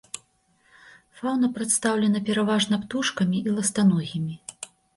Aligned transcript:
Фаўна 1.19 1.47
прадстаўлена 1.59 2.23
пераважна 2.31 2.81
птушкамі 2.89 3.45
і 3.47 3.57
ластаногімі. 3.61 4.35